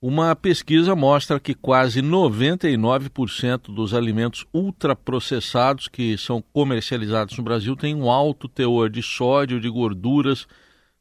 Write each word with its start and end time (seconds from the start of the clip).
Uma 0.00 0.36
pesquisa 0.36 0.94
mostra 0.94 1.40
que 1.40 1.54
quase 1.54 2.00
99% 2.00 3.74
dos 3.74 3.92
alimentos 3.92 4.46
ultraprocessados 4.54 5.88
que 5.88 6.16
são 6.16 6.40
comercializados 6.52 7.36
no 7.36 7.42
Brasil 7.42 7.74
têm 7.74 7.96
um 7.96 8.08
alto 8.08 8.46
teor 8.46 8.88
de 8.88 9.02
sódio, 9.02 9.60
de 9.60 9.68
gorduras, 9.68 10.46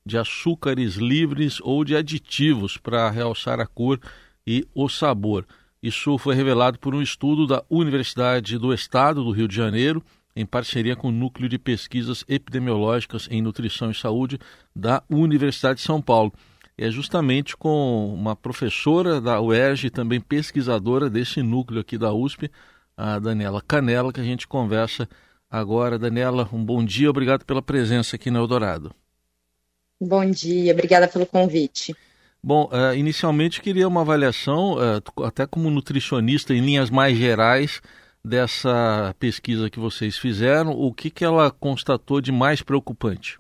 de 0.04 0.18
açúcares 0.18 0.96
livres 0.96 1.60
ou 1.62 1.86
de 1.86 1.96
aditivos 1.96 2.76
para 2.78 3.08
realçar 3.12 3.60
a 3.60 3.68
cor 3.68 4.00
e 4.48 4.68
o 4.74 4.90
sabor. 4.90 5.46
Isso 5.82 6.18
foi 6.18 6.34
revelado 6.34 6.80
por 6.80 6.96
um 6.96 7.02
estudo 7.02 7.46
da 7.46 7.64
Universidade 7.70 8.58
do 8.58 8.74
Estado 8.74 9.24
do 9.24 9.30
Rio 9.30 9.48
de 9.48 9.56
Janeiro, 9.56 10.04
em 10.36 10.44
parceria 10.44 10.96
com 10.96 11.10
o 11.10 11.12
Núcleo 11.12 11.48
de 11.48 11.60
Pesquisas 11.60 12.26
Epidemiológicas 12.28 13.28
em 13.30 13.44
Nutrição 13.44 13.92
e 13.92 13.96
Saúde 13.96 14.40
da 14.76 15.04
Universidade 15.08 15.82
de 15.82 15.86
São 15.86 16.02
Paulo 16.02 16.34
é 16.78 16.92
justamente 16.92 17.58
com 17.58 18.14
uma 18.14 18.36
professora 18.36 19.20
da 19.20 19.42
UERJ 19.42 19.88
e 19.88 19.90
também 19.90 20.22
pesquisadora 20.22 21.10
desse 21.10 21.42
núcleo 21.42 21.82
aqui 21.82 21.98
da 21.98 22.14
USP, 22.14 22.52
a 22.96 23.18
Daniela 23.18 23.62
Canela, 23.62 24.14
que 24.14 24.22
a 24.22 24.24
gente 24.24 24.48
conversa 24.48 25.10
agora. 25.50 25.98
Daniela, 25.98 26.48
um 26.54 26.64
bom 26.64 26.86
dia, 26.86 27.10
obrigado 27.10 27.44
pela 27.46 27.62
presença 27.62 28.16
aqui 28.16 28.30
no 28.30 28.40
Eldorado. 28.40 28.94
Bom 30.00 30.30
dia, 30.30 30.72
obrigada 30.72 31.08
pelo 31.08 31.26
convite. 31.26 31.96
Bom, 32.44 32.70
uh, 32.72 32.94
inicialmente 32.96 33.60
queria 33.60 33.88
uma 33.88 34.02
avaliação, 34.02 34.76
uh, 34.76 35.24
até 35.24 35.48
como 35.48 35.72
nutricionista, 35.72 36.54
em 36.54 36.62
linhas 36.62 36.92
mais 36.92 37.18
gerais, 37.18 37.82
dessa 38.24 39.16
pesquisa 39.20 39.70
que 39.70 39.80
vocês 39.80 40.18
fizeram. 40.18 40.72
O 40.72 40.94
que, 40.94 41.10
que 41.10 41.26
ela 41.26 41.50
constatou 41.50 42.22
de 42.22 42.32
mais 42.32 42.62
preocupante? 42.62 43.40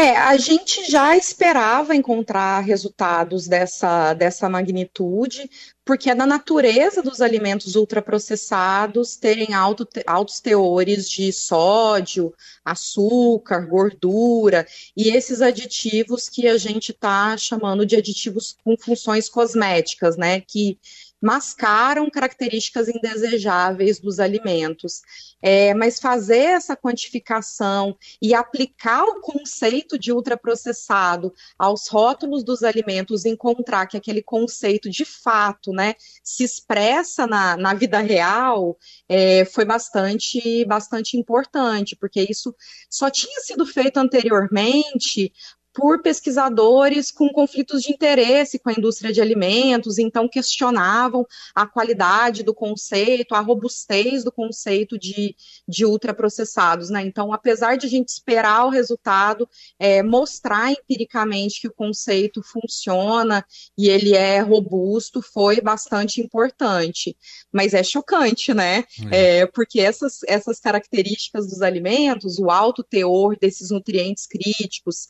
É, 0.00 0.16
a 0.16 0.36
gente 0.36 0.88
já 0.88 1.16
esperava 1.16 1.92
encontrar 1.92 2.60
resultados 2.60 3.48
dessa, 3.48 4.14
dessa 4.14 4.48
magnitude, 4.48 5.50
porque 5.84 6.08
é 6.08 6.14
da 6.14 6.24
natureza 6.24 7.02
dos 7.02 7.20
alimentos 7.20 7.74
ultraprocessados 7.74 9.16
terem 9.16 9.54
alto, 9.54 9.88
altos 10.06 10.38
teores 10.38 11.10
de 11.10 11.32
sódio, 11.32 12.32
açúcar, 12.64 13.66
gordura, 13.66 14.64
e 14.96 15.08
esses 15.08 15.42
aditivos 15.42 16.28
que 16.28 16.46
a 16.46 16.56
gente 16.56 16.92
está 16.92 17.36
chamando 17.36 17.84
de 17.84 17.96
aditivos 17.96 18.56
com 18.62 18.76
funções 18.78 19.28
cosméticas, 19.28 20.16
né? 20.16 20.40
Que 20.40 20.78
mascaram 21.20 22.08
características 22.10 22.88
indesejáveis 22.88 23.98
dos 23.98 24.20
alimentos. 24.20 25.02
É, 25.40 25.72
mas 25.74 26.00
fazer 26.00 26.38
essa 26.38 26.76
quantificação 26.76 27.96
e 28.20 28.34
aplicar 28.34 29.04
o 29.04 29.20
conceito 29.20 29.98
de 29.98 30.12
ultraprocessado 30.12 31.32
aos 31.56 31.88
rótulos 31.88 32.42
dos 32.42 32.62
alimentos, 32.62 33.24
encontrar 33.24 33.86
que 33.86 33.96
aquele 33.96 34.22
conceito 34.22 34.90
de 34.90 35.04
fato 35.04 35.72
né, 35.72 35.94
se 36.22 36.42
expressa 36.42 37.26
na, 37.26 37.56
na 37.56 37.74
vida 37.74 38.00
real, 38.00 38.76
é, 39.08 39.44
foi 39.44 39.64
bastante, 39.64 40.64
bastante 40.64 41.16
importante, 41.16 41.96
porque 41.96 42.26
isso 42.28 42.54
só 42.90 43.10
tinha 43.10 43.40
sido 43.40 43.64
feito 43.64 43.98
anteriormente 43.98 45.32
por 45.78 46.02
pesquisadores 46.02 47.12
com 47.12 47.28
conflitos 47.28 47.82
de 47.82 47.92
interesse 47.92 48.58
com 48.58 48.68
a 48.68 48.72
indústria 48.72 49.12
de 49.12 49.20
alimentos, 49.20 49.96
então 49.96 50.28
questionavam 50.28 51.24
a 51.54 51.68
qualidade 51.68 52.42
do 52.42 52.52
conceito, 52.52 53.32
a 53.32 53.38
robustez 53.38 54.24
do 54.24 54.32
conceito 54.32 54.98
de, 54.98 55.36
de 55.68 55.86
ultraprocessados. 55.86 56.90
Né? 56.90 57.02
Então, 57.02 57.32
apesar 57.32 57.76
de 57.76 57.86
a 57.86 57.88
gente 57.88 58.08
esperar 58.08 58.66
o 58.66 58.70
resultado, 58.70 59.48
é, 59.78 60.02
mostrar 60.02 60.72
empiricamente 60.72 61.60
que 61.60 61.68
o 61.68 61.72
conceito 61.72 62.42
funciona 62.42 63.46
e 63.78 63.88
ele 63.88 64.16
é 64.16 64.40
robusto, 64.40 65.22
foi 65.22 65.60
bastante 65.60 66.20
importante. 66.20 67.16
Mas 67.52 67.72
é 67.72 67.84
chocante, 67.84 68.52
né? 68.52 68.82
É. 69.12 69.42
É, 69.42 69.46
porque 69.46 69.80
essas, 69.80 70.24
essas 70.26 70.58
características 70.58 71.46
dos 71.46 71.62
alimentos, 71.62 72.40
o 72.40 72.50
alto 72.50 72.82
teor 72.82 73.36
desses 73.38 73.70
nutrientes 73.70 74.26
críticos, 74.26 75.06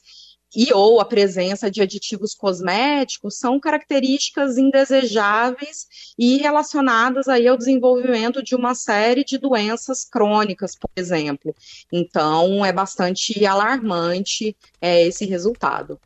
e 0.54 0.72
ou 0.72 1.00
a 1.00 1.04
presença 1.04 1.70
de 1.70 1.82
aditivos 1.82 2.34
cosméticos 2.34 3.38
são 3.38 3.60
características 3.60 4.56
indesejáveis 4.56 5.86
e 6.18 6.38
relacionadas 6.38 7.28
aí 7.28 7.46
ao 7.46 7.56
desenvolvimento 7.56 8.42
de 8.42 8.54
uma 8.54 8.74
série 8.74 9.24
de 9.24 9.38
doenças 9.38 10.04
crônicas, 10.04 10.76
por 10.76 10.90
exemplo. 10.96 11.54
Então, 11.92 12.64
é 12.64 12.72
bastante 12.72 13.44
alarmante 13.44 14.56
é, 14.80 15.06
esse 15.06 15.26
resultado. 15.26 15.98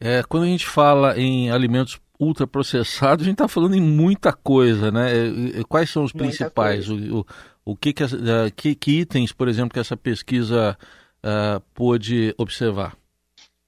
É, 0.00 0.22
quando 0.28 0.44
a 0.44 0.48
gente 0.48 0.66
fala 0.66 1.18
em 1.18 1.50
alimentos 1.50 1.98
ultraprocessados, 2.18 3.22
a 3.22 3.24
gente 3.24 3.34
está 3.34 3.48
falando 3.48 3.74
em 3.74 3.80
muita 3.80 4.32
coisa, 4.32 4.90
né? 4.90 5.10
Quais 5.68 5.90
são 5.90 6.02
os 6.02 6.12
principais? 6.12 6.88
O, 6.88 7.20
o, 7.20 7.26
o, 7.64 7.76
que, 7.76 7.92
que, 7.92 8.04
que, 8.54 8.74
que, 8.74 9.00
itens, 9.00 9.32
por 9.32 9.48
exemplo, 9.48 9.72
que 9.72 9.80
essa 9.80 9.96
pesquisa 9.96 10.76
uh, 11.22 11.60
pôde 11.74 12.34
observar? 12.38 12.96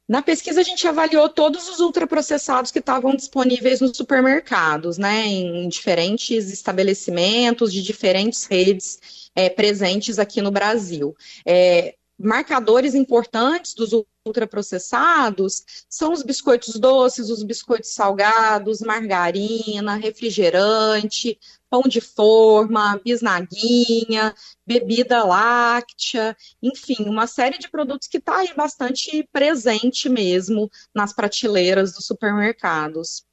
Na 0.09 0.23
pesquisa, 0.23 0.61
a 0.61 0.65
gente 0.65 0.89
avaliou 0.89 1.29
todos 1.29 1.69
os 1.69 1.81
ultraprocessados 1.81 2.71
que 2.71 2.79
estavam 2.79 3.15
disponíveis 3.15 3.81
nos 3.83 3.95
supermercados, 3.95 4.97
né, 4.97 5.27
em 5.27 5.69
diferentes 5.69 6.51
estabelecimentos 6.51 7.71
de 7.71 7.83
diferentes 7.83 8.47
redes 8.47 9.31
é, 9.35 9.51
presentes 9.51 10.19
aqui 10.19 10.41
no 10.41 10.51
Brasil. 10.51 11.15
É, 11.45 11.95
marcadores 12.19 12.95
importantes 12.95 13.75
dos 13.75 13.91
ultraprocessados 14.27 15.63
são 15.89 16.13
os 16.13 16.23
biscoitos 16.23 16.75
doces, 16.77 17.29
os 17.29 17.43
biscoitos 17.43 17.93
salgados, 17.93 18.81
margarina, 18.81 19.97
refrigerante, 19.97 21.39
pão 21.71 21.83
de 21.83 22.01
forma, 22.01 23.01
bisnaguinha, 23.05 24.35
bebida 24.67 25.23
láctea, 25.25 26.37
enfim, 26.63 27.05
uma 27.07 27.27
série 27.27 27.59
de 27.59 27.69
produtos 27.69 28.09
que 28.09 28.19
está 28.19 28.39
aí 28.39 28.53
bastante 28.55 29.29
presente 29.33 30.09
mesmo 30.09 30.71
nas 30.95 31.13
prateleiras 31.13 31.93
dos 31.93 32.07
supermercados. 32.07 33.25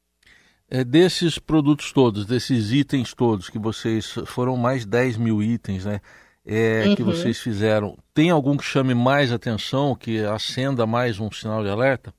É, 0.69 0.83
desses 0.83 1.37
produtos 1.37 1.91
todos, 1.91 2.25
desses 2.25 2.71
itens 2.71 3.13
todos, 3.13 3.49
que 3.49 3.59
vocês 3.59 4.15
foram 4.25 4.57
mais 4.57 4.85
10 4.85 5.17
mil 5.17 5.41
itens, 5.41 5.85
né? 5.85 6.01
É, 6.47 6.85
uhum. 6.85 6.95
que 6.95 7.01
vocês 7.01 7.39
fizeram, 7.39 7.97
tem 8.13 8.29
algum 8.29 8.55
que 8.55 8.63
chame 8.63 8.93
mais 8.93 9.31
atenção, 9.31 9.95
que 9.95 10.23
acenda 10.23 10.85
mais 10.85 11.19
um 11.19 11.31
sinal 11.31 11.63
de 11.63 11.69
alerta? 11.69 12.13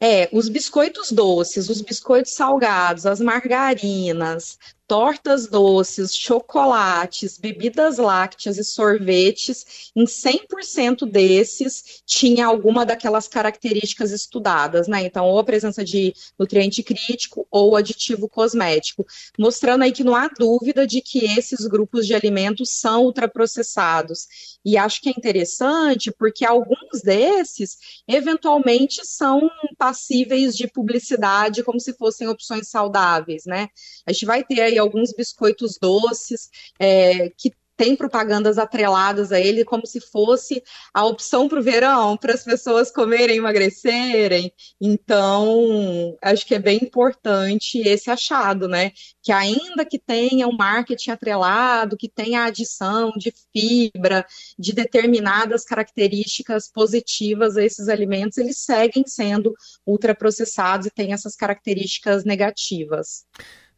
É, 0.00 0.28
os 0.32 0.48
biscoitos 0.48 1.10
doces, 1.10 1.68
os 1.68 1.80
biscoitos 1.80 2.34
salgados, 2.34 3.04
as 3.04 3.20
margarinas, 3.20 4.56
tortas 4.88 5.46
doces, 5.46 6.16
chocolates, 6.16 7.36
bebidas 7.36 7.98
lácteas 7.98 8.56
e 8.56 8.64
sorvetes, 8.64 9.92
em 9.94 10.06
100% 10.06 11.04
desses 11.04 12.02
tinha 12.06 12.46
alguma 12.46 12.86
daquelas 12.86 13.28
características 13.28 14.12
estudadas, 14.12 14.88
né? 14.88 15.04
Então, 15.04 15.26
ou 15.26 15.38
a 15.38 15.44
presença 15.44 15.84
de 15.84 16.14
nutriente 16.38 16.82
crítico 16.82 17.46
ou 17.50 17.76
aditivo 17.76 18.30
cosmético, 18.30 19.06
mostrando 19.38 19.84
aí 19.84 19.92
que 19.92 20.02
não 20.02 20.16
há 20.16 20.26
dúvida 20.28 20.86
de 20.86 21.02
que 21.02 21.26
esses 21.26 21.66
grupos 21.66 22.06
de 22.06 22.14
alimentos 22.14 22.70
são 22.70 23.04
ultraprocessados. 23.04 24.58
E 24.64 24.78
acho 24.78 25.02
que 25.02 25.10
é 25.10 25.12
interessante 25.12 26.10
porque 26.10 26.46
alguns 26.46 27.02
desses 27.04 27.76
eventualmente 28.08 29.04
são 29.04 29.50
passíveis 29.76 30.56
de 30.56 30.66
publicidade 30.66 31.62
como 31.62 31.78
se 31.78 31.92
fossem 31.92 32.26
opções 32.26 32.68
saudáveis, 32.68 33.44
né? 33.44 33.68
A 34.06 34.12
gente 34.12 34.24
vai 34.24 34.42
ter 34.42 34.62
aí 34.62 34.77
alguns 34.78 35.12
biscoitos 35.12 35.78
doces 35.80 36.48
é, 36.78 37.30
que 37.30 37.52
tem 37.78 37.94
propagandas 37.94 38.58
atreladas 38.58 39.30
a 39.30 39.38
ele 39.38 39.64
como 39.64 39.86
se 39.86 40.00
fosse 40.00 40.60
a 40.92 41.06
opção 41.06 41.48
para 41.48 41.60
o 41.60 41.62
verão, 41.62 42.16
para 42.16 42.34
as 42.34 42.42
pessoas 42.42 42.90
comerem 42.90 43.36
emagrecerem. 43.36 44.52
Então, 44.80 46.18
acho 46.20 46.44
que 46.44 46.56
é 46.56 46.58
bem 46.58 46.80
importante 46.82 47.78
esse 47.78 48.10
achado, 48.10 48.66
né? 48.66 48.90
Que 49.22 49.30
ainda 49.30 49.84
que 49.84 49.96
tenha 49.96 50.48
um 50.48 50.56
marketing 50.56 51.12
atrelado, 51.12 51.96
que 51.96 52.08
tenha 52.08 52.40
a 52.40 52.46
adição 52.46 53.12
de 53.16 53.32
fibra, 53.52 54.26
de 54.58 54.72
determinadas 54.72 55.64
características 55.64 56.68
positivas 56.68 57.56
a 57.56 57.64
esses 57.64 57.88
alimentos, 57.88 58.38
eles 58.38 58.58
seguem 58.58 59.04
sendo 59.06 59.54
ultraprocessados 59.86 60.88
e 60.88 60.90
têm 60.90 61.12
essas 61.12 61.36
características 61.36 62.24
negativas. 62.24 63.24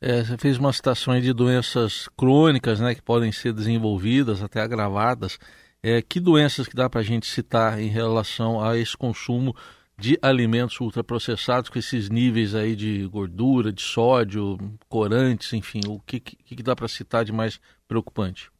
É, 0.02 0.24
você 0.24 0.38
fez 0.38 0.56
uma 0.56 0.72
citação 0.72 1.12
aí 1.12 1.20
de 1.20 1.32
doenças 1.32 2.08
crônicas, 2.16 2.80
né, 2.80 2.94
que 2.94 3.02
podem 3.02 3.30
ser 3.30 3.52
desenvolvidas, 3.52 4.42
até 4.42 4.60
agravadas. 4.60 5.38
É, 5.82 6.00
que 6.00 6.18
doenças 6.18 6.66
que 6.66 6.74
dá 6.74 6.88
para 6.88 7.00
a 7.00 7.04
gente 7.04 7.26
citar 7.26 7.78
em 7.78 7.88
relação 7.88 8.62
a 8.62 8.76
esse 8.78 8.96
consumo 8.96 9.54
de 9.98 10.18
alimentos 10.22 10.80
ultraprocessados 10.80 11.68
com 11.68 11.78
esses 11.78 12.08
níveis 12.08 12.54
aí 12.54 12.74
de 12.74 13.06
gordura, 13.08 13.70
de 13.70 13.82
sódio, 13.82 14.58
corantes, 14.88 15.52
enfim, 15.52 15.80
o 15.86 16.00
que, 16.00 16.18
que, 16.18 16.56
que 16.56 16.62
dá 16.62 16.74
para 16.74 16.88
citar 16.88 17.24
de 17.24 17.32
mais 17.32 17.60
preocupante? 17.86 18.50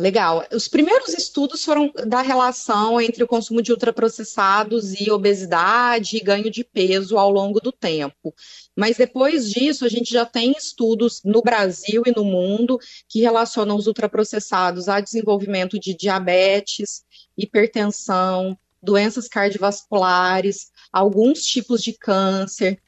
Legal. 0.00 0.46
Os 0.50 0.66
primeiros 0.66 1.12
estudos 1.12 1.62
foram 1.62 1.92
da 2.06 2.22
relação 2.22 2.98
entre 2.98 3.22
o 3.22 3.26
consumo 3.26 3.60
de 3.60 3.70
ultraprocessados 3.70 4.98
e 4.98 5.10
obesidade 5.10 6.16
e 6.16 6.20
ganho 6.20 6.50
de 6.50 6.64
peso 6.64 7.18
ao 7.18 7.30
longo 7.30 7.60
do 7.60 7.70
tempo. 7.70 8.34
Mas 8.80 8.96
depois 8.96 9.50
disso, 9.50 9.84
a 9.84 9.90
gente 9.90 10.10
já 10.10 10.24
tem 10.24 10.52
estudos 10.52 11.20
no 11.22 11.42
Brasil 11.42 12.02
e 12.06 12.12
no 12.16 12.24
mundo 12.24 12.78
que 13.06 13.20
relacionam 13.20 13.76
os 13.76 13.86
ultraprocessados 13.86 14.88
a 14.88 15.00
desenvolvimento 15.00 15.78
de 15.78 15.94
diabetes, 15.94 17.04
hipertensão, 17.36 18.56
doenças 18.82 19.28
cardiovasculares, 19.28 20.70
alguns 20.90 21.42
tipos 21.42 21.82
de 21.82 21.92
câncer, 21.92 22.80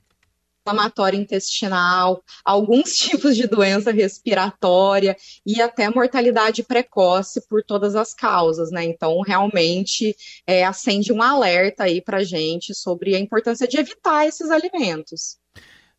inflamatória 0.63 1.19
intestinal, 1.19 2.25
alguns 2.43 2.97
tipos 2.97 3.37
de 3.37 3.47
doença 3.47 3.93
respiratória 3.93 5.15
e 5.45 5.61
até 5.61 5.91
mortalidade 5.91 6.63
precoce 6.63 7.47
por 7.47 7.63
todas 7.63 7.95
as 7.97 8.15
causas, 8.15 8.71
né? 8.71 8.83
Então, 8.83 9.21
realmente 9.21 10.17
é, 10.47 10.65
acende 10.65 11.13
um 11.13 11.21
alerta 11.21 11.85
aí 11.85 12.01
para 12.01 12.25
gente 12.25 12.75
sobre 12.75 13.15
a 13.15 13.19
importância 13.19 13.69
de 13.69 13.77
evitar 13.77 14.27
esses 14.27 14.49
alimentos. 14.51 15.42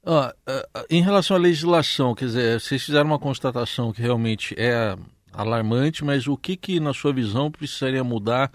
Ah, 0.05 0.33
em 0.89 1.01
relação 1.01 1.38
à 1.38 1.39
legislação, 1.39 2.13
quer 2.13 2.25
dizer, 2.25 2.59
vocês 2.59 2.83
fizeram 2.83 3.05
uma 3.05 3.19
constatação 3.19 3.94
que 3.94 4.01
realmente 4.01 4.53
é 4.57 4.97
alarmante, 5.31 6.03
mas 6.03 6.27
o 6.27 6.35
que, 6.38 6.57
que 6.57 6.79
na 6.79 6.94
sua 6.94 7.13
visão, 7.13 7.50
precisaria 7.50 8.03
mudar 8.03 8.51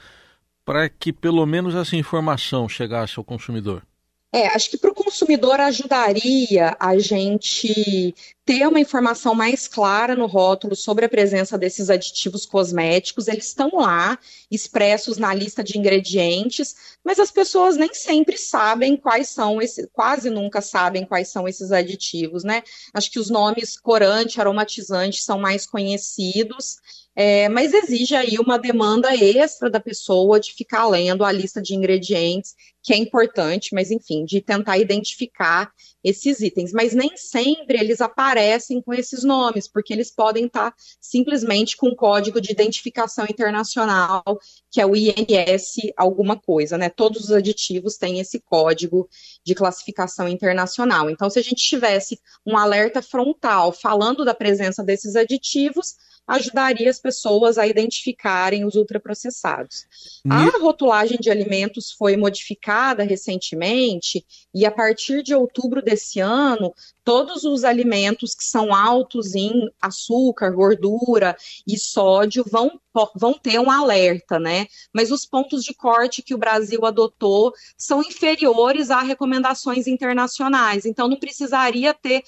para 0.65 0.89
que 0.89 1.13
pelo 1.13 1.45
menos 1.47 1.75
essa 1.75 1.97
informação 1.97 2.69
chegasse 2.69 3.19
ao 3.19 3.25
consumidor? 3.25 3.83
É, 4.31 4.47
acho 4.49 4.69
que 4.71 4.77
para 4.77 4.91
o 4.91 4.95
consumidor 4.95 5.59
ajudaria 5.59 6.77
a 6.79 6.99
gente 6.99 8.15
ter 8.45 8.67
uma 8.67 8.79
informação 8.79 9.35
mais 9.35 9.67
clara 9.67 10.15
no 10.15 10.27
rótulo 10.27 10.77
sobre 10.77 11.07
a 11.07 11.09
presença 11.09 11.57
desses 11.57 11.89
aditivos 11.89 12.45
cosméticos. 12.45 13.27
Eles 13.27 13.47
estão 13.47 13.71
lá, 13.75 14.19
expressos 14.51 15.17
na 15.17 15.33
lista 15.33 15.65
de 15.65 15.79
ingredientes, 15.79 16.99
mas 17.03 17.19
as 17.19 17.31
pessoas 17.31 17.79
nem 17.79 17.95
sempre 17.95 18.37
sabem 18.37 18.99
quais 18.99 19.31
são 19.31 19.63
esses, 19.63 19.87
quase 19.95 20.29
nunca 20.29 20.61
sabem 20.61 21.07
quais 21.07 21.29
são 21.29 21.49
esses 21.49 21.73
aditivos, 21.73 22.45
né? 22.45 22.63
Acho 22.93 23.11
que 23.11 23.19
os 23.19 23.31
nomes 23.31 23.79
corante, 23.81 24.41
aromatizante 24.41 25.23
são 25.23 25.39
mais 25.39 25.65
conhecidos. 25.67 26.77
É, 27.21 27.49
mas 27.49 27.75
exige 27.75 28.15
aí 28.15 28.39
uma 28.39 28.57
demanda 28.57 29.13
extra 29.13 29.69
da 29.69 29.81
pessoa 29.81 30.39
de 30.39 30.53
ficar 30.53 30.87
lendo 30.87 31.25
a 31.25 31.33
lista 31.33 31.61
de 31.61 31.75
ingredientes, 31.75 32.55
que 32.81 32.93
é 32.93 32.97
importante, 32.97 33.75
mas 33.75 33.91
enfim, 33.91 34.25
de 34.25 34.41
tentar 34.41 34.79
identificar 34.79 35.73
esses 36.05 36.39
itens. 36.39 36.71
Mas 36.73 36.95
nem 36.95 37.17
sempre 37.17 37.77
eles 37.77 38.01
aparecem 38.01 38.81
com 38.81 38.95
esses 38.95 39.25
nomes, 39.25 39.67
porque 39.67 39.93
eles 39.93 40.13
podem 40.13 40.47
estar 40.47 40.73
simplesmente 41.01 41.77
com 41.77 41.93
código 41.93 42.41
de 42.41 42.53
identificação 42.53 43.25
internacional, 43.25 44.23
que 44.71 44.81
é 44.81 44.87
o 44.87 44.95
INS 44.95 45.93
alguma 45.97 46.39
coisa, 46.39 46.79
né? 46.79 46.89
Todos 46.89 47.25
os 47.25 47.33
aditivos 47.33 47.97
têm 47.97 48.21
esse 48.21 48.39
código 48.39 49.09
de 49.45 49.57
classificação 49.57 50.29
internacional. 50.29 51.11
Então, 51.11 51.29
se 51.29 51.41
a 51.41 51.43
gente 51.43 51.69
tivesse 51.69 52.21
um 52.47 52.57
alerta 52.57 53.03
frontal 53.03 53.73
falando 53.73 54.25
da 54.25 54.35
presença 54.35 54.85
desses 54.85 55.17
aditivos, 55.17 55.97
ajudaria 56.29 56.91
as 56.91 57.01
pessoas 57.01 57.57
a 57.57 57.67
identificarem 57.67 58.65
os 58.67 58.75
ultraprocessados. 58.75 59.87
A 60.29 60.59
rotulagem 60.59 61.17
de 61.19 61.31
alimentos 61.31 61.91
foi 61.91 62.17
modificada 62.17 63.03
recentemente 63.03 64.25
e 64.55 64.67
a 64.67 64.71
partir 64.71 65.23
de 65.23 65.35
outubro 65.35 65.81
desse 65.81 66.21
ano, 66.21 66.75
todos 67.03 67.45
os 67.45 67.65
alimentos 67.65 68.35
que 68.35 68.45
são 68.45 68.75
altos 68.75 69.35
em 69.35 69.71
açúcar, 69.81 70.51
gordura 70.51 71.35
e 71.67 71.79
sódio 71.79 72.45
vão, 72.47 72.79
vão 73.17 73.33
ter 73.33 73.59
um 73.59 73.71
alerta, 73.71 74.39
né? 74.39 74.67
Mas 74.93 75.11
os 75.11 75.25
pontos 75.25 75.65
de 75.65 75.73
corte 75.73 76.23
que 76.23 76.35
o 76.35 76.39
Brasil 76.39 76.85
adotou 76.85 77.55
são 77.77 78.03
inferiores 78.03 78.91
a 78.91 79.01
recomendações 79.01 79.87
internacionais, 79.87 80.85
então 80.85 81.09
não 81.09 81.17
precisaria 81.17 81.95
ter 81.95 82.23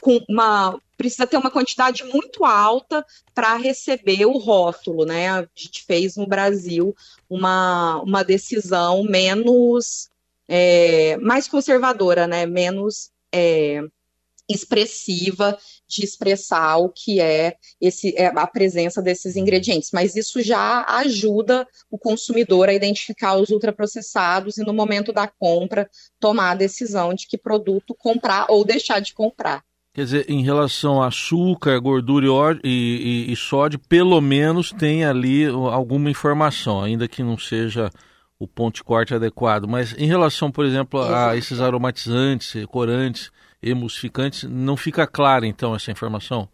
com 0.00 0.20
uma 0.28 0.80
precisa 0.96 1.26
ter 1.26 1.36
uma 1.36 1.50
quantidade 1.50 2.04
muito 2.04 2.44
alta 2.44 3.04
para 3.34 3.56
receber 3.56 4.24
o 4.26 4.38
rótulo, 4.38 5.04
né? 5.04 5.28
A 5.28 5.48
gente 5.54 5.84
fez 5.84 6.16
no 6.16 6.26
Brasil 6.26 6.94
uma, 7.28 8.00
uma 8.02 8.22
decisão 8.22 9.02
menos 9.04 10.08
é, 10.48 11.16
mais 11.18 11.48
conservadora, 11.48 12.26
né? 12.26 12.46
Menos 12.46 13.10
é, 13.32 13.82
expressiva 14.48 15.58
de 15.88 16.04
expressar 16.04 16.76
o 16.78 16.88
que 16.88 17.20
é, 17.20 17.56
esse, 17.80 18.14
é 18.16 18.26
a 18.26 18.46
presença 18.46 19.02
desses 19.02 19.36
ingredientes, 19.36 19.90
mas 19.92 20.14
isso 20.16 20.40
já 20.40 20.84
ajuda 20.88 21.66
o 21.90 21.98
consumidor 21.98 22.68
a 22.68 22.74
identificar 22.74 23.36
os 23.36 23.50
ultraprocessados 23.50 24.56
e 24.56 24.64
no 24.64 24.72
momento 24.72 25.12
da 25.12 25.26
compra 25.26 25.90
tomar 26.20 26.52
a 26.52 26.56
decisão 26.56 27.12
de 27.12 27.26
que 27.26 27.36
produto 27.36 27.94
comprar 27.94 28.46
ou 28.48 28.64
deixar 28.64 29.00
de 29.00 29.12
comprar. 29.12 29.64
Quer 29.96 30.04
dizer, 30.04 30.26
em 30.28 30.42
relação 30.42 31.02
a 31.02 31.06
açúcar, 31.06 31.80
gordura 31.80 32.26
e, 32.62 33.24
e, 33.28 33.32
e, 33.32 33.34
sódio, 33.34 33.78
pelo 33.78 34.20
menos 34.20 34.70
tem 34.70 35.06
ali 35.06 35.46
alguma 35.46 36.10
informação, 36.10 36.82
ainda 36.82 37.08
que 37.08 37.22
não 37.22 37.38
seja 37.38 37.90
o 38.38 38.46
ponto 38.46 38.74
de 38.74 38.84
corte 38.84 39.14
adequado. 39.14 39.66
Mas 39.66 39.94
em 39.96 40.04
relação, 40.04 40.52
por 40.52 40.66
exemplo, 40.66 41.00
a 41.00 41.34
esses 41.34 41.62
aromatizantes, 41.62 42.62
corantes, 42.66 43.32
emulsificantes, 43.62 44.42
não 44.44 44.76
fica 44.76 45.06
clara 45.06 45.46
então 45.46 45.74
essa 45.74 45.90
informação? 45.90 46.46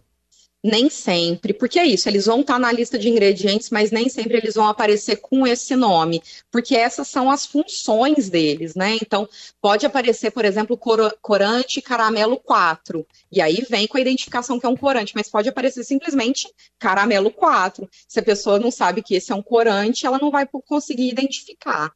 Nem 0.64 0.88
sempre, 0.88 1.52
porque 1.52 1.76
é 1.76 1.84
isso, 1.84 2.08
eles 2.08 2.26
vão 2.26 2.40
estar 2.40 2.56
na 2.56 2.70
lista 2.70 2.96
de 2.96 3.08
ingredientes, 3.08 3.68
mas 3.68 3.90
nem 3.90 4.08
sempre 4.08 4.36
eles 4.36 4.54
vão 4.54 4.68
aparecer 4.68 5.16
com 5.16 5.44
esse 5.44 5.74
nome, 5.74 6.22
porque 6.52 6.76
essas 6.76 7.08
são 7.08 7.28
as 7.28 7.44
funções 7.44 8.30
deles, 8.30 8.76
né? 8.76 8.96
Então, 9.02 9.28
pode 9.60 9.84
aparecer, 9.84 10.30
por 10.30 10.44
exemplo, 10.44 10.76
cor 10.76 11.16
corante 11.20 11.82
caramelo 11.82 12.36
4, 12.36 13.04
e 13.32 13.40
aí 13.40 13.66
vem 13.68 13.88
com 13.88 13.98
a 13.98 14.00
identificação 14.00 14.60
que 14.60 14.64
é 14.64 14.68
um 14.68 14.76
corante, 14.76 15.14
mas 15.16 15.28
pode 15.28 15.48
aparecer 15.48 15.82
simplesmente 15.82 16.48
caramelo 16.78 17.32
4. 17.32 17.88
Se 18.06 18.20
a 18.20 18.22
pessoa 18.22 18.60
não 18.60 18.70
sabe 18.70 19.02
que 19.02 19.16
esse 19.16 19.32
é 19.32 19.34
um 19.34 19.42
corante, 19.42 20.06
ela 20.06 20.18
não 20.18 20.30
vai 20.30 20.46
conseguir 20.46 21.08
identificar. 21.08 21.92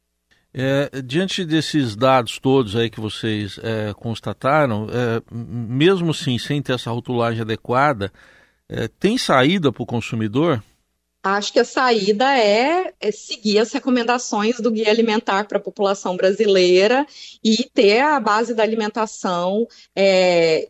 É, 0.53 1.01
diante 1.03 1.45
desses 1.45 1.95
dados 1.95 2.39
todos 2.39 2.75
aí 2.75 2.89
que 2.89 2.99
vocês 2.99 3.59
é, 3.61 3.93
constataram, 3.93 4.87
é, 4.89 5.21
mesmo 5.31 6.11
assim, 6.11 6.37
sem 6.37 6.61
ter 6.61 6.73
essa 6.73 6.89
rotulagem 6.89 7.41
adequada, 7.41 8.11
é, 8.69 8.87
tem 8.87 9.17
saída 9.17 9.71
para 9.71 9.83
o 9.83 9.85
consumidor? 9.85 10.63
Acho 11.23 11.51
que 11.51 11.59
a 11.59 11.65
saída 11.65 12.37
é, 12.37 12.93
é, 12.99 13.11
seguir 13.11 13.59
as 13.59 13.71
recomendações 13.71 14.59
do 14.59 14.71
Guia 14.71 14.89
Alimentar 14.89 15.45
para 15.45 15.57
a 15.57 15.61
população 15.61 16.15
brasileira 16.15 17.05
e 17.43 17.69
ter 17.73 17.99
a 17.99 18.19
base 18.19 18.53
da 18.53 18.63
alimentação 18.63 19.67
é, 19.95 20.69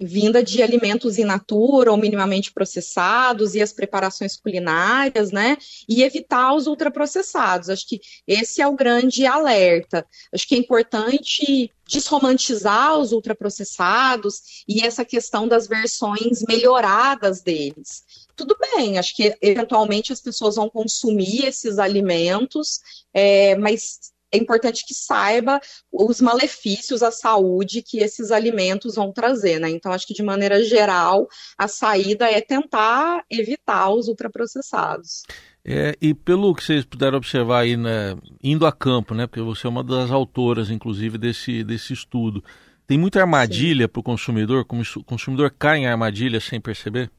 vinda 0.00 0.42
de 0.42 0.62
alimentos 0.62 1.18
in 1.18 1.24
natura 1.24 1.90
ou 1.90 1.96
minimamente 1.96 2.52
processados 2.52 3.54
e 3.54 3.60
as 3.60 3.72
preparações 3.72 4.36
culinárias, 4.36 5.30
né? 5.30 5.56
E 5.88 6.02
evitar 6.02 6.54
os 6.54 6.66
ultraprocessados. 6.66 7.68
Acho 7.68 7.86
que 7.86 8.00
esse 8.26 8.62
é 8.62 8.66
o 8.66 8.74
grande 8.74 9.26
alerta. 9.26 10.06
Acho 10.32 10.48
que 10.48 10.54
é 10.54 10.58
importante 10.58 11.70
desromantizar 11.86 12.98
os 12.98 13.12
ultraprocessados 13.12 14.64
e 14.66 14.84
essa 14.84 15.04
questão 15.04 15.46
das 15.46 15.66
versões 15.66 16.42
melhoradas 16.48 17.42
deles. 17.42 18.04
Tudo 18.36 18.56
bem, 18.58 18.96
acho 18.96 19.14
que 19.14 19.36
eventualmente 19.42 20.12
as 20.12 20.20
pessoas 20.20 20.54
vão 20.54 20.70
consumir 20.70 21.44
esses 21.44 21.78
alimentos, 21.78 22.80
é, 23.12 23.56
mas 23.56 24.12
é 24.32 24.38
importante 24.38 24.84
que 24.86 24.94
saiba 24.94 25.60
os 25.92 26.20
malefícios 26.20 27.02
à 27.02 27.10
saúde 27.10 27.82
que 27.82 27.98
esses 27.98 28.30
alimentos 28.30 28.94
vão 28.94 29.12
trazer, 29.12 29.58
né? 29.58 29.70
Então, 29.70 29.92
acho 29.92 30.06
que 30.06 30.14
de 30.14 30.22
maneira 30.22 30.62
geral, 30.62 31.28
a 31.58 31.66
saída 31.66 32.30
é 32.30 32.40
tentar 32.40 33.24
evitar 33.30 33.90
os 33.90 34.08
ultraprocessados. 34.08 35.22
É, 35.64 35.94
e 36.00 36.14
pelo 36.14 36.54
que 36.54 36.64
vocês 36.64 36.84
puderam 36.84 37.18
observar 37.18 37.60
aí, 37.60 37.76
né, 37.76 38.16
indo 38.42 38.66
a 38.66 38.72
campo, 38.72 39.14
né, 39.14 39.26
porque 39.26 39.42
você 39.42 39.66
é 39.66 39.70
uma 39.70 39.84
das 39.84 40.10
autoras, 40.10 40.70
inclusive, 40.70 41.18
desse, 41.18 41.62
desse 41.62 41.92
estudo, 41.92 42.42
tem 42.86 42.98
muita 42.98 43.20
armadilha 43.20 43.88
para 43.88 44.00
o 44.00 44.02
consumidor? 44.02 44.64
Como 44.64 44.82
o 44.82 45.04
consumidor 45.04 45.54
cai 45.56 45.78
em 45.78 45.86
armadilha 45.86 46.40
sem 46.40 46.60
perceber? 46.60 47.10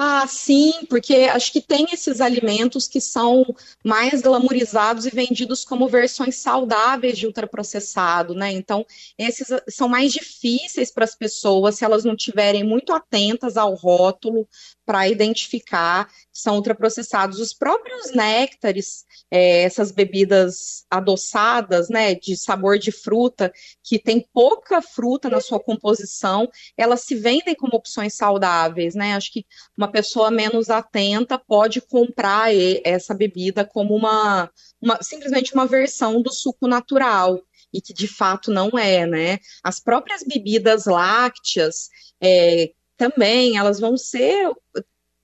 Ah, 0.00 0.28
sim, 0.28 0.84
porque 0.88 1.12
acho 1.32 1.52
que 1.52 1.60
tem 1.60 1.86
esses 1.92 2.20
alimentos 2.20 2.86
que 2.86 3.00
são 3.00 3.44
mais 3.84 4.22
glamorizados 4.22 5.06
e 5.06 5.10
vendidos 5.10 5.64
como 5.64 5.88
versões 5.88 6.36
saudáveis 6.36 7.18
de 7.18 7.26
ultraprocessado, 7.26 8.32
né? 8.32 8.52
Então, 8.52 8.86
esses 9.18 9.48
são 9.68 9.88
mais 9.88 10.12
difíceis 10.12 10.92
para 10.92 11.02
as 11.04 11.16
pessoas 11.16 11.74
se 11.74 11.84
elas 11.84 12.04
não 12.04 12.14
tiverem 12.14 12.62
muito 12.62 12.92
atentas 12.92 13.56
ao 13.56 13.74
rótulo 13.74 14.46
para 14.88 15.06
identificar 15.06 16.08
são 16.32 16.56
ultraprocessados. 16.56 17.40
Os 17.40 17.52
próprios 17.52 18.14
néctares, 18.14 19.04
é, 19.30 19.64
essas 19.64 19.90
bebidas 19.92 20.86
adoçadas, 20.90 21.90
né, 21.90 22.14
de 22.14 22.34
sabor 22.34 22.78
de 22.78 22.90
fruta, 22.90 23.52
que 23.84 23.98
tem 23.98 24.26
pouca 24.32 24.80
fruta 24.80 25.28
na 25.28 25.42
sua 25.42 25.60
composição, 25.60 26.48
elas 26.74 27.02
se 27.02 27.14
vendem 27.14 27.54
como 27.54 27.76
opções 27.76 28.14
saudáveis, 28.14 28.94
né? 28.94 29.14
Acho 29.14 29.30
que 29.30 29.44
uma 29.76 29.88
pessoa 29.92 30.30
menos 30.30 30.70
atenta 30.70 31.38
pode 31.38 31.82
comprar 31.82 32.48
essa 32.82 33.12
bebida 33.12 33.66
como 33.66 33.94
uma, 33.94 34.50
uma 34.80 35.02
simplesmente 35.02 35.52
uma 35.52 35.66
versão 35.66 36.22
do 36.22 36.32
suco 36.32 36.66
natural. 36.66 37.38
e 37.70 37.82
que 37.82 37.92
de 37.92 38.08
fato 38.08 38.50
não 38.50 38.70
é, 38.78 39.04
né? 39.04 39.38
As 39.62 39.78
próprias 39.78 40.22
bebidas 40.22 40.86
lácteas 40.86 41.90
é, 42.18 42.72
também, 42.98 43.56
elas 43.56 43.80
vão 43.80 43.96
ser 43.96 44.50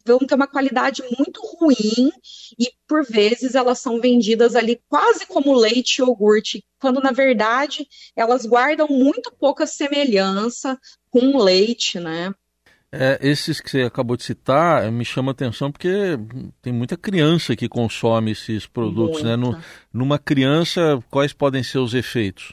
vão 0.06 0.18
ter 0.18 0.34
uma 0.34 0.46
qualidade 0.46 1.02
muito 1.16 1.40
ruim 1.58 2.12
e 2.58 2.70
por 2.86 3.04
vezes 3.04 3.54
elas 3.54 3.78
são 3.78 4.00
vendidas 4.00 4.54
ali 4.54 4.78
quase 4.86 5.26
como 5.26 5.54
leite 5.54 5.98
e 5.98 6.02
iogurte, 6.02 6.62
quando 6.78 7.00
na 7.00 7.10
verdade 7.10 7.88
elas 8.14 8.44
guardam 8.44 8.86
muito 8.86 9.32
pouca 9.32 9.66
semelhança 9.66 10.78
com 11.10 11.38
leite, 11.38 11.98
né? 11.98 12.34
É, 12.92 13.18
esses 13.20 13.60
que 13.60 13.70
você 13.70 13.82
acabou 13.82 14.16
de 14.16 14.22
citar 14.22 14.92
me 14.92 15.04
chama 15.04 15.32
atenção 15.32 15.72
porque 15.72 16.16
tem 16.62 16.72
muita 16.72 16.96
criança 16.96 17.56
que 17.56 17.68
consome 17.68 18.30
esses 18.30 18.66
produtos, 18.66 19.22
muita. 19.22 19.36
né? 19.36 19.36
No, 19.36 19.60
numa 19.92 20.16
criança, 20.16 21.02
quais 21.10 21.32
podem 21.32 21.64
ser 21.64 21.78
os 21.78 21.92
efeitos? 21.92 22.52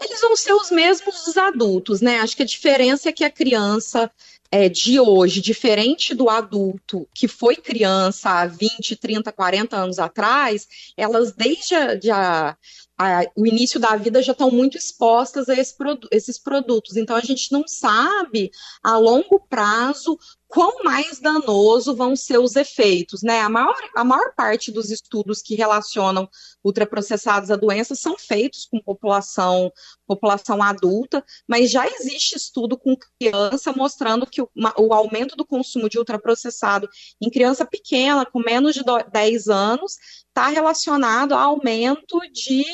Eles 0.00 0.20
vão 0.20 0.34
ser 0.36 0.52
os 0.52 0.70
mesmos 0.70 1.24
dos 1.24 1.36
adultos, 1.36 2.00
né? 2.00 2.18
Acho 2.18 2.36
que 2.36 2.42
a 2.42 2.46
diferença 2.46 3.08
é 3.08 3.12
que 3.12 3.24
a 3.24 3.30
criança 3.30 4.10
é, 4.50 4.68
de 4.68 4.98
hoje, 4.98 5.40
diferente 5.40 6.14
do 6.14 6.28
adulto 6.30 7.06
que 7.14 7.28
foi 7.28 7.56
criança 7.56 8.30
há 8.30 8.46
20, 8.46 8.96
30, 8.96 9.30
40 9.30 9.76
anos 9.76 9.98
atrás, 9.98 10.66
elas 10.96 11.32
desde 11.32 11.74
a, 12.10 12.56
a, 12.98 13.22
o 13.36 13.46
início 13.46 13.78
da 13.78 13.94
vida 13.96 14.22
já 14.22 14.32
estão 14.32 14.50
muito 14.50 14.76
expostas 14.76 15.48
a 15.48 15.54
esse, 15.54 15.74
esses 16.10 16.38
produtos. 16.38 16.96
Então 16.96 17.14
a 17.14 17.20
gente 17.20 17.52
não 17.52 17.64
sabe 17.68 18.50
a 18.82 18.96
longo 18.96 19.38
prazo 19.48 20.18
quão 20.48 20.82
mais 20.82 21.20
danoso 21.20 21.94
vão 21.94 22.16
ser 22.16 22.38
os 22.38 22.56
efeitos, 22.56 23.22
né? 23.22 23.40
A 23.40 23.50
maior, 23.50 23.76
a 23.94 24.02
maior 24.02 24.34
parte 24.34 24.72
dos 24.72 24.90
estudos 24.90 25.42
que 25.42 25.54
relacionam 25.54 26.28
ultraprocessados 26.64 27.50
à 27.50 27.56
doença 27.56 27.94
são 27.94 28.16
feitos 28.18 28.66
com 28.66 28.80
população, 28.80 29.70
população 30.08 30.62
adulta, 30.62 31.22
mas 31.46 31.70
já 31.70 31.86
existe 31.86 32.36
estudo 32.36 32.78
com 32.78 32.96
criança 33.20 33.72
mostrando 33.72 34.26
que 34.26 34.40
o, 34.40 34.48
o 34.78 34.94
aumento 34.94 35.36
do 35.36 35.46
consumo 35.46 35.88
de 35.88 35.98
ultraprocessado 35.98 36.88
em 37.20 37.30
criança 37.30 37.66
pequena, 37.66 38.24
com 38.24 38.40
menos 38.40 38.74
de 38.74 38.82
10 39.12 39.48
anos, 39.48 39.96
está 40.28 40.48
relacionado 40.48 41.34
a 41.34 41.42
aumento 41.42 42.20
de 42.32 42.64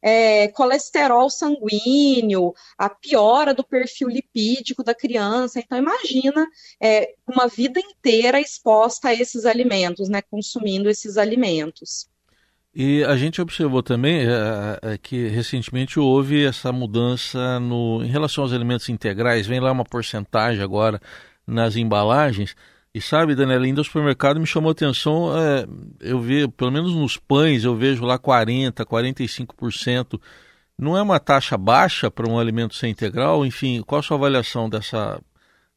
é, 0.00 0.48
colesterol 0.48 1.28
sanguíneo, 1.28 2.54
a 2.78 2.88
piora 2.88 3.52
do 3.52 3.64
perfil 3.64 4.08
lipídico 4.08 4.82
da 4.82 4.94
criança. 4.94 5.58
Então, 5.58 5.76
imagina 5.76 6.46
é, 6.80 7.14
uma 7.26 7.48
vida 7.48 7.80
inteira 7.80 8.40
exposta 8.40 9.08
a 9.08 9.14
esses 9.14 9.44
alimentos, 9.44 10.08
né, 10.08 10.22
consumindo 10.22 10.88
esses 10.88 11.16
alimentos. 11.16 12.07
E 12.80 13.02
a 13.02 13.16
gente 13.16 13.40
observou 13.42 13.82
também 13.82 14.20
é, 14.20 14.92
é, 14.92 14.98
que 14.98 15.26
recentemente 15.26 15.98
houve 15.98 16.44
essa 16.44 16.70
mudança 16.70 17.58
no, 17.58 18.04
em 18.04 18.06
relação 18.06 18.44
aos 18.44 18.52
alimentos 18.52 18.88
integrais, 18.88 19.48
vem 19.48 19.58
lá 19.58 19.72
uma 19.72 19.84
porcentagem 19.84 20.62
agora 20.62 21.00
nas 21.44 21.74
embalagens. 21.74 22.54
E 22.94 23.00
sabe, 23.00 23.34
Daniela, 23.34 23.66
indo 23.66 23.80
ao 23.80 23.84
supermercado 23.84 24.38
me 24.38 24.46
chamou 24.46 24.70
atenção, 24.70 25.36
é, 25.36 25.66
eu 25.98 26.20
vi, 26.20 26.46
pelo 26.46 26.70
menos 26.70 26.94
nos 26.94 27.16
pães, 27.16 27.64
eu 27.64 27.74
vejo 27.74 28.04
lá 28.04 28.16
40%, 28.16 28.72
45%. 28.84 30.20
Não 30.78 30.96
é 30.96 31.02
uma 31.02 31.18
taxa 31.18 31.58
baixa 31.58 32.08
para 32.08 32.30
um 32.30 32.38
alimento 32.38 32.76
ser 32.76 32.86
integral? 32.86 33.44
Enfim, 33.44 33.82
qual 33.84 33.98
a 33.98 34.02
sua 34.04 34.16
avaliação 34.16 34.70
dessa, 34.70 35.20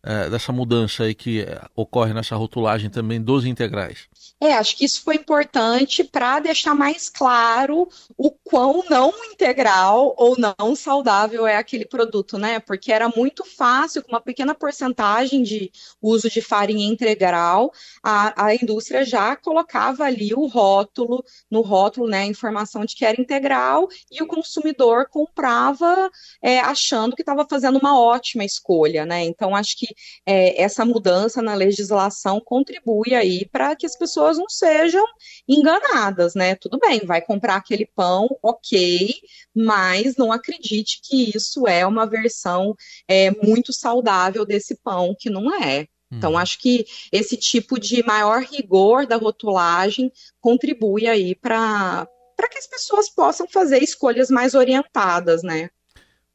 é, 0.04 0.30
dessa 0.30 0.52
mudança 0.52 1.04
aí 1.04 1.14
que 1.14 1.46
ocorre 1.76 2.14
nessa 2.14 2.36
rotulagem 2.36 2.90
também 2.90 3.22
dos 3.22 3.46
integrais? 3.46 4.10
É, 4.40 4.54
acho 4.54 4.76
que 4.76 4.86
isso 4.86 5.04
foi 5.04 5.16
importante 5.16 6.04
para 6.04 6.40
deixar 6.40 6.74
mais 6.74 7.10
claro 7.10 7.88
o 8.18 8.32
quão 8.32 8.84
não 8.90 9.14
integral 9.32 10.16
ou 10.18 10.36
não 10.36 10.76
saudável 10.76 11.46
é 11.46 11.58
aquele 11.58 11.86
produto, 11.86 12.40
né? 12.40 12.60
Porque 12.60 12.92
era 12.92 13.08
muito 13.08 13.46
fácil, 13.46 14.02
com 14.02 14.12
uma 14.12 14.22
pequena 14.22 14.56
porcentagem 14.56 15.44
de 15.44 15.72
uso 16.02 16.30
de 16.30 16.42
farinha 16.42 16.88
integral, 16.88 17.72
a, 18.02 18.48
a 18.48 18.56
indústria 18.56 19.06
já 19.06 19.36
colocava 19.36 20.06
ali 20.06 20.34
o 20.34 20.48
rótulo, 20.48 21.24
no 21.50 21.62
rótulo, 21.62 22.08
né, 22.08 22.22
a 22.22 22.26
informação 22.26 22.84
de 22.84 22.96
que 22.96 23.06
era 23.06 23.22
integral, 23.22 23.88
e 24.12 24.24
o 24.24 24.28
consumidor 24.28 25.08
comprava 25.10 26.10
é, 26.42 26.60
achando 26.60 27.16
que 27.16 27.22
estava 27.22 27.46
fazendo 27.48 27.78
uma 27.78 28.00
ótima 28.00 28.44
escolha, 28.44 29.06
né? 29.06 29.24
Então, 29.24 29.56
acho 29.56 29.78
que 29.78 29.91
é, 30.26 30.62
essa 30.62 30.86
mudança 30.86 31.42
na 31.42 31.54
legislação 31.54 32.42
contribui 32.44 33.14
aí 33.14 33.46
para 33.46 33.76
que 33.76 33.86
as 33.86 33.98
pessoas 33.98 34.38
não 34.38 34.50
sejam 34.50 35.06
enganadas, 35.48 36.36
né? 36.36 36.56
Tudo 36.56 36.80
bem, 36.80 37.02
vai 37.06 37.22
comprar 37.22 37.56
aquele 37.56 37.86
pão, 37.86 38.28
ok, 38.42 39.14
mas 39.56 40.16
não 40.16 40.32
acredite 40.32 41.00
que 41.04 41.32
isso 41.36 41.68
é 41.68 41.86
uma 41.86 42.06
versão 42.06 42.76
é, 43.08 43.32
muito 43.32 43.74
saudável 43.74 44.46
desse 44.46 44.76
pão, 44.76 45.16
que 45.18 45.30
não 45.30 45.54
é. 45.62 45.88
Então, 46.12 46.32
uhum. 46.32 46.38
acho 46.38 46.60
que 46.60 46.86
esse 47.12 47.38
tipo 47.38 47.80
de 47.80 48.04
maior 48.04 48.42
rigor 48.42 49.08
da 49.08 49.16
rotulagem 49.16 50.12
contribui 50.42 51.08
aí 51.08 51.34
para 51.34 52.06
que 52.52 52.58
as 52.58 52.68
pessoas 52.68 53.10
possam 53.10 53.48
fazer 53.48 53.82
escolhas 53.82 54.30
mais 54.30 54.54
orientadas, 54.54 55.42
né? 55.42 55.70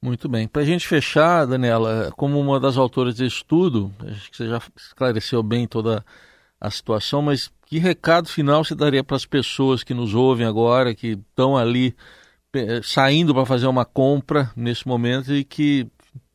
Muito 0.02 0.28
bem. 0.28 0.46
Para 0.46 0.62
a 0.62 0.64
gente 0.64 0.86
fechar, 0.86 1.46
Daniela, 1.46 2.12
como 2.16 2.38
uma 2.38 2.60
das 2.60 2.76
autoras 2.76 3.14
desse 3.14 3.36
estudo, 3.36 3.92
acho 4.00 4.30
que 4.30 4.36
você 4.36 4.48
já 4.48 4.60
esclareceu 4.76 5.42
bem 5.42 5.66
toda 5.66 6.04
a 6.60 6.70
situação, 6.70 7.22
mas 7.22 7.50
que 7.66 7.78
recado 7.78 8.28
final 8.28 8.64
você 8.64 8.74
daria 8.74 9.02
para 9.02 9.16
as 9.16 9.26
pessoas 9.26 9.82
que 9.82 9.94
nos 9.94 10.14
ouvem 10.14 10.46
agora, 10.46 10.94
que 10.94 11.18
estão 11.28 11.56
ali 11.56 11.94
saindo 12.82 13.34
para 13.34 13.44
fazer 13.44 13.66
uma 13.66 13.84
compra 13.84 14.50
nesse 14.56 14.86
momento 14.86 15.34
e 15.34 15.44
que 15.44 15.86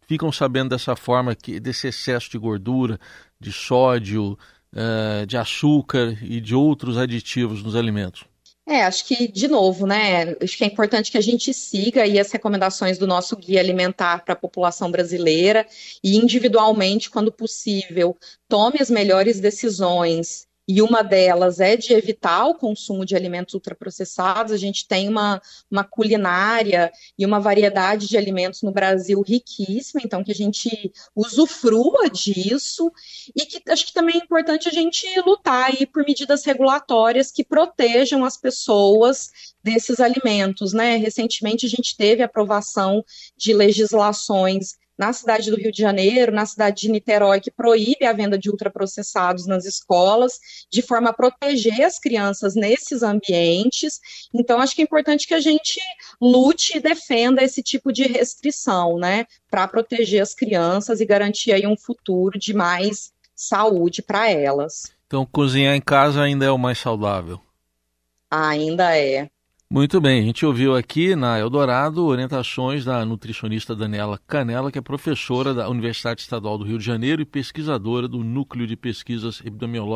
ficam 0.07 0.31
sabendo 0.31 0.69
dessa 0.69 0.95
forma, 0.95 1.33
que, 1.33 1.59
desse 1.59 1.87
excesso 1.87 2.29
de 2.29 2.37
gordura, 2.37 2.99
de 3.39 3.51
sódio, 3.51 4.37
uh, 4.73 5.25
de 5.25 5.37
açúcar 5.37 6.17
e 6.21 6.41
de 6.41 6.53
outros 6.53 6.97
aditivos 6.97 7.63
nos 7.63 7.75
alimentos? 7.75 8.30
É, 8.67 8.83
acho 8.83 9.05
que, 9.05 9.27
de 9.27 9.47
novo, 9.47 9.87
né? 9.87 10.35
Acho 10.41 10.57
que 10.57 10.63
é 10.63 10.67
importante 10.67 11.11
que 11.11 11.17
a 11.17 11.21
gente 11.21 11.53
siga 11.53 12.03
aí 12.03 12.19
as 12.19 12.31
recomendações 12.31 12.97
do 12.97 13.07
nosso 13.07 13.35
guia 13.35 13.59
alimentar 13.59 14.23
para 14.23 14.33
a 14.33 14.37
população 14.37 14.91
brasileira 14.91 15.65
e, 16.03 16.15
individualmente, 16.15 17.09
quando 17.09 17.31
possível, 17.31 18.15
tome 18.47 18.77
as 18.79 18.89
melhores 18.89 19.39
decisões 19.39 20.47
e 20.67 20.81
uma 20.81 21.01
delas 21.01 21.59
é 21.59 21.75
de 21.75 21.93
evitar 21.93 22.45
o 22.45 22.55
consumo 22.55 23.05
de 23.05 23.15
alimentos 23.15 23.53
ultraprocessados. 23.53 24.53
A 24.53 24.57
gente 24.57 24.87
tem 24.87 25.09
uma, 25.09 25.41
uma 25.69 25.83
culinária 25.83 26.91
e 27.17 27.25
uma 27.25 27.39
variedade 27.39 28.07
de 28.07 28.17
alimentos 28.17 28.61
no 28.61 28.71
Brasil 28.71 29.21
riquíssima, 29.21 30.01
então 30.03 30.23
que 30.23 30.31
a 30.31 30.35
gente 30.35 30.91
usufrua 31.15 32.09
disso 32.09 32.91
e 33.35 33.45
que 33.45 33.61
acho 33.69 33.87
que 33.87 33.93
também 33.93 34.15
é 34.15 34.23
importante 34.23 34.69
a 34.69 34.71
gente 34.71 35.05
lutar 35.25 35.71
aí 35.71 35.85
por 35.85 36.05
medidas 36.05 36.45
regulatórias 36.45 37.31
que 37.31 37.43
protejam 37.43 38.23
as 38.23 38.37
pessoas 38.37 39.29
desses 39.63 39.99
alimentos, 39.99 40.73
né? 40.73 40.95
Recentemente 40.95 41.65
a 41.65 41.69
gente 41.69 41.97
teve 41.97 42.23
aprovação 42.23 43.03
de 43.35 43.53
legislações 43.53 44.79
na 45.01 45.11
cidade 45.11 45.49
do 45.49 45.57
Rio 45.57 45.71
de 45.71 45.81
Janeiro, 45.81 46.31
na 46.31 46.45
cidade 46.45 46.81
de 46.81 46.91
Niterói, 46.91 47.41
que 47.41 47.49
proíbe 47.49 48.05
a 48.05 48.13
venda 48.13 48.37
de 48.37 48.51
ultraprocessados 48.51 49.47
nas 49.47 49.65
escolas, 49.65 50.39
de 50.69 50.83
forma 50.83 51.09
a 51.09 51.13
proteger 51.13 51.81
as 51.81 51.97
crianças 51.97 52.53
nesses 52.53 53.01
ambientes. 53.01 53.99
Então, 54.31 54.61
acho 54.61 54.75
que 54.75 54.81
é 54.83 54.85
importante 54.85 55.27
que 55.27 55.33
a 55.33 55.39
gente 55.39 55.81
lute 56.21 56.77
e 56.77 56.79
defenda 56.79 57.41
esse 57.41 57.63
tipo 57.63 57.91
de 57.91 58.03
restrição, 58.03 58.99
né, 58.99 59.25
para 59.49 59.67
proteger 59.67 60.21
as 60.21 60.35
crianças 60.35 61.01
e 61.01 61.05
garantir 61.05 61.51
aí 61.51 61.65
um 61.65 61.75
futuro 61.75 62.37
de 62.37 62.53
mais 62.53 63.11
saúde 63.35 64.03
para 64.03 64.29
elas. 64.29 64.83
Então, 65.07 65.25
cozinhar 65.25 65.73
em 65.73 65.81
casa 65.81 66.21
ainda 66.21 66.45
é 66.45 66.51
o 66.51 66.59
mais 66.59 66.77
saudável? 66.77 67.41
Ainda 68.29 68.95
é. 68.95 69.31
Muito 69.73 70.01
bem, 70.01 70.19
a 70.19 70.25
gente 70.25 70.45
ouviu 70.45 70.75
aqui 70.75 71.15
na 71.15 71.39
Eldorado 71.39 72.03
orientações 72.05 72.83
da 72.83 73.05
nutricionista 73.05 73.73
Daniela 73.73 74.19
Canela, 74.27 74.69
que 74.69 74.77
é 74.77 74.81
professora 74.81 75.53
da 75.53 75.69
Universidade 75.69 76.19
Estadual 76.19 76.57
do 76.57 76.65
Rio 76.65 76.77
de 76.77 76.83
Janeiro 76.83 77.21
e 77.21 77.25
pesquisadora 77.25 78.05
do 78.05 78.21
Núcleo 78.21 78.67
de 78.67 78.75
Pesquisas 78.75 79.41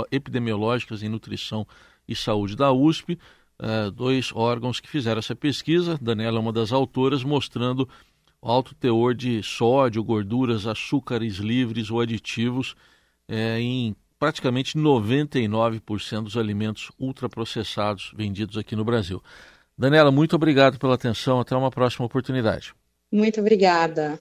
Epidemiológicas 0.09 1.03
em 1.03 1.09
Nutrição 1.09 1.67
e 2.07 2.15
Saúde 2.15 2.55
da 2.55 2.71
USP, 2.71 3.19
eh, 3.59 3.91
dois 3.91 4.31
órgãos 4.33 4.79
que 4.79 4.87
fizeram 4.87 5.19
essa 5.19 5.35
pesquisa. 5.35 5.99
Daniela 6.01 6.37
é 6.37 6.39
uma 6.39 6.53
das 6.53 6.71
autoras, 6.71 7.21
mostrando 7.21 7.85
o 8.41 8.49
alto 8.49 8.73
teor 8.75 9.13
de 9.13 9.43
sódio, 9.43 10.01
gorduras, 10.05 10.65
açúcares 10.65 11.35
livres 11.35 11.91
ou 11.91 11.99
aditivos 11.99 12.77
eh, 13.27 13.59
em 13.59 13.93
praticamente 14.17 14.77
99% 14.77 16.23
dos 16.23 16.37
alimentos 16.37 16.93
ultraprocessados 16.97 18.13
vendidos 18.15 18.57
aqui 18.57 18.73
no 18.73 18.85
Brasil. 18.85 19.21
Daniela, 19.77 20.11
muito 20.11 20.35
obrigado 20.35 20.79
pela 20.79 20.95
atenção. 20.95 21.39
Até 21.39 21.55
uma 21.55 21.69
próxima 21.69 22.05
oportunidade. 22.05 22.73
Muito 23.11 23.39
obrigada. 23.39 24.17